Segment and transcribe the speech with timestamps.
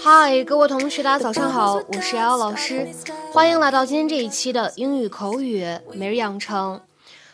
[0.00, 2.88] 嗨，各位同学，大家早上好，我是瑶瑶老师，
[3.32, 6.80] 欢迎来到今天这一期的英语口语每日养成。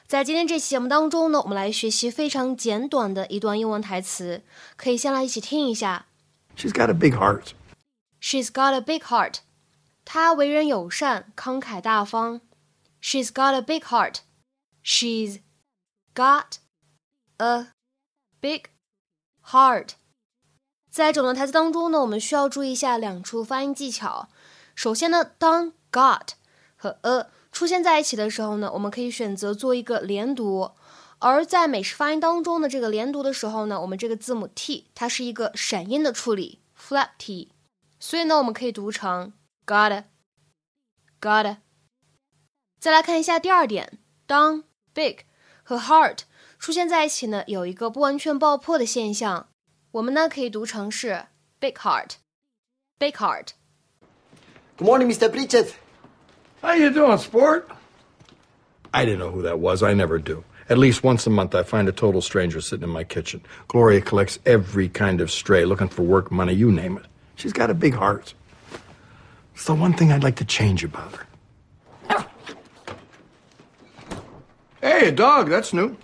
[0.07, 4.43] 在今天这期节目当中呢，我们来学习非常简短的一段英文台词，
[4.77, 6.07] 可以先来一起听一下。
[6.57, 7.50] She's got a big heart.
[8.21, 9.39] She's got a big heart.
[10.04, 12.40] 她为人友善，慷慨大方。
[13.03, 14.17] She's got a big heart.
[14.82, 15.40] She's
[16.14, 16.58] got
[17.36, 17.68] a
[18.40, 18.64] big
[19.45, 19.90] heart.
[20.96, 24.31] 在整段台词当中呢，我们需要注意一下两处发音技巧。
[24.75, 26.29] 首先呢，当 got
[26.75, 30.71] 和 a 出现在一起的时候呢，我们可以选择做一个连读。
[31.18, 37.53] 而在美式发音当中的，这个连读的时候呢，我们这个字母 t 它是一个闪音的处理，flap t，
[38.01, 39.34] 所以呢，我们可以读成
[39.67, 41.59] got，got。
[42.81, 45.19] 再来看一下第二点，当 big
[45.62, 46.20] 和 heart
[46.59, 49.48] 出现在一起呢，有一个不完全爆破的现象。
[49.95, 51.23] 我们呢可以读成是
[51.59, 55.30] big heart，big heart。Good morning, Mr.
[55.30, 55.73] Pritchett.
[56.62, 57.70] How you doing, sport?
[58.94, 59.84] I didn't know who that was.
[59.84, 60.44] I never do.
[60.70, 63.42] At least once a month, I find a total stranger sitting in my kitchen.
[63.67, 67.06] Gloria collects every kind of stray, looking for work, money, you name it.
[67.36, 68.34] She's got a big heart.
[69.54, 71.26] It's the one thing I'd like to change about her.
[74.81, 75.50] Hey, a dog.
[75.50, 75.95] That's new.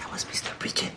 [0.00, 0.50] That was Mr.
[0.58, 0.92] Pritchett.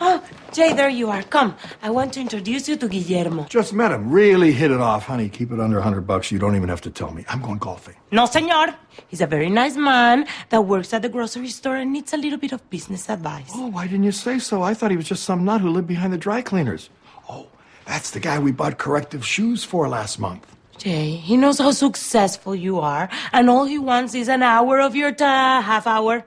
[0.00, 1.22] Oh, Jay, there you are.
[1.22, 3.44] Come, I want to introduce you to Guillermo.
[3.44, 4.10] Just met him.
[4.10, 5.28] Really hit it off, honey.
[5.28, 6.32] Keep it under a hundred bucks.
[6.32, 7.24] You don't even have to tell me.
[7.28, 7.94] I'm going golfing.
[8.10, 8.74] No, senor.
[9.08, 12.38] He's a very nice man that works at the grocery store and needs a little
[12.38, 13.50] bit of business advice.
[13.54, 14.62] Oh, why didn't you say so?
[14.62, 16.90] I thought he was just some nut who lived behind the dry cleaners.
[17.28, 17.46] Oh,
[17.86, 20.46] that's the guy we bought corrective shoes for last month.
[20.76, 24.96] Jay, he knows how successful you are, and all he wants is an hour of
[24.96, 26.24] your time, half hour.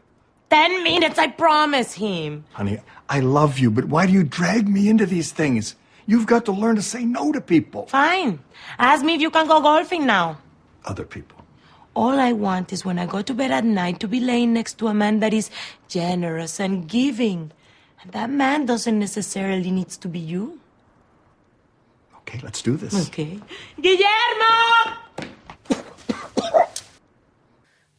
[0.50, 2.46] Ten minutes, I promise him.
[2.54, 5.76] Honey, I love you, but why do you drag me into these things?
[6.06, 7.88] You've got to learn to say no to people.
[7.88, 8.40] Fine.
[8.80, 10.38] Ask me if you can go golfing now.
[10.86, 11.38] Other people.
[11.96, 14.78] All I want is when I go to bed at night to be laying next
[14.80, 15.50] to a man that is
[15.90, 17.52] generous and giving.
[18.02, 20.60] And that man doesn't necessarily needs to be you.
[22.20, 23.08] Okay, let's do this.
[23.08, 23.40] Okay.
[23.82, 24.98] Guillermo!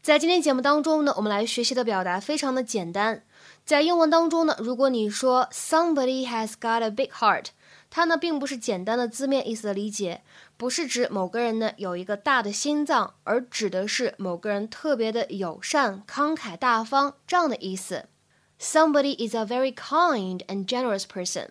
[0.08, 3.26] 在今天节目当中呢，我们来学习的表达非常的简单。
[3.66, 7.48] 在英文当中呢，如果你说 somebody has got a big heart，
[7.90, 10.22] 它呢并不是简单的字面意思的理解，
[10.56, 18.06] 不是指某个人呢有一个大的心脏，而指的是某个人特别的友善、慷慨大方这样的意思。
[18.58, 21.48] Somebody is a very kind and generous person。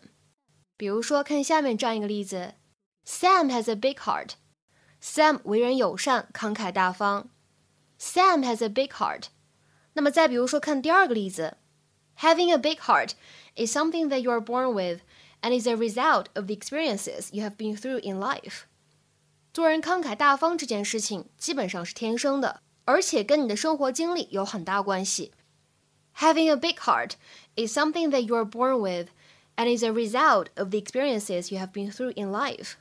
[0.76, 2.56] 比如说，看下面这样一个例子
[3.06, 4.32] ：Sam has a big heart。
[5.00, 7.30] Sam 为人友善、慷慨大方。
[7.99, 9.27] Sam has a big heart。
[9.95, 11.57] 那么再比如说，看第二个例子。
[12.19, 13.13] Having a big heart
[13.57, 15.01] is something that you are born with
[15.41, 18.63] and is a result of the experiences you have been through in life.
[19.53, 25.33] 做人慷慨大方这件事情基本上是天生的，而且跟你的生活经历有很大关系。
[26.19, 27.13] Having a big heart
[27.57, 29.09] is something that you are born with
[29.57, 32.75] and is a result of the experiences you have been through in life.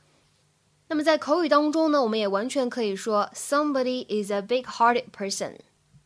[0.89, 5.57] 那么在口语当中呢，我们也完全可以说 somebody is a big-hearted person。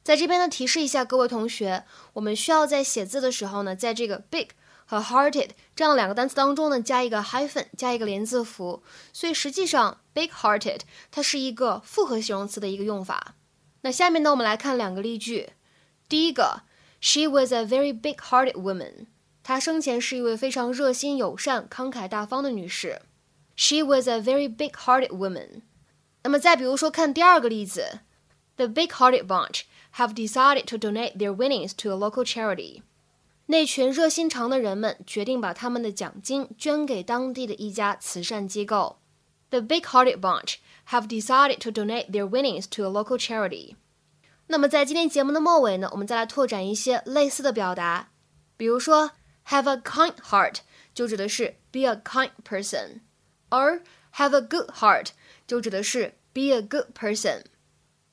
[0.03, 1.84] 在这边呢，提示一下各位同学，
[2.14, 4.47] 我们需要在写字的时候呢，在这个 big
[4.86, 8.81] 和 hearted 这样两个单词当中呢，加一个 hyphen，加一个连字符。
[9.14, 10.80] 所以实际上，big-hearted
[11.12, 13.36] 它是一个复合形容词的一个用法。
[13.81, 15.52] 那下面呢，我们来看两个例句。
[16.09, 16.63] 第一个
[17.00, 19.06] ，She was a very big-hearted woman。
[19.44, 23.03] 她生前是一位非常热心、友善、慷慨大方的女士。
[23.55, 25.62] She was a very big-hearted woman。
[26.22, 28.00] 那么再比如说，看第二个例子，
[28.56, 32.83] The big-hearted bunch。have decided to donate their winnings to a local charity。
[33.47, 38.99] 那群热心肠的人们决定把他们的奖金捐给当地的一家慈善机构。
[39.49, 40.56] The big-hearted bunch
[40.91, 43.77] have decided to donate their winnings to a local charity。
[44.49, 48.11] 那么在今天节目的末尾呢，我们再来拓展一些类似的表达，
[48.58, 49.12] 比如说
[49.49, 50.56] have a kind heart
[50.93, 53.00] 就指的是 be a kind person，
[53.51, 53.83] 而
[54.15, 55.09] have a good heart
[55.45, 57.44] 就指的是 be a good person。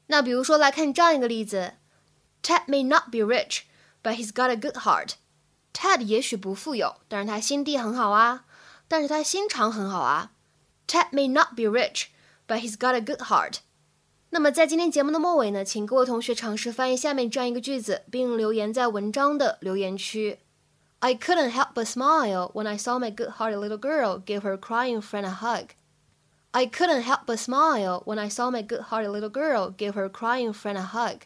[0.08, 1.74] 那比如说，来看这样一个例子
[2.42, 3.62] ：Ted may not be rich,
[4.02, 5.12] but he's got a good heart.
[5.72, 8.46] Ted 也许不富有，但是他心地很好啊，
[8.88, 10.32] 但是他心肠很好啊。
[10.86, 12.06] Ted may not be rich,
[12.46, 13.58] but he's got a good heart.
[14.30, 20.40] 那么在今天节目的末尾呢，请各位同学尝试翻译下面这样一个句子，并留言在文章的留言区。
[20.99, 25.25] I couldn't help but smile when I saw my good-hearted little girl give her crying friend
[25.25, 25.71] a hug.
[26.51, 30.53] I couldn't help but smile when I saw my good-hearted little girl give her crying
[30.53, 31.23] friend a hug.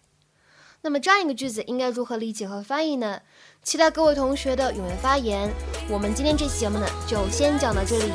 [0.81, 3.21] 那么这样一个句子应该如何理解和翻译呢？
[3.61, 5.51] 期待各位同学的踊跃发言。
[5.89, 8.11] 我们今天这期节目呢，就先讲到这里，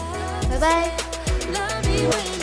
[0.49, 2.35] 拜拜。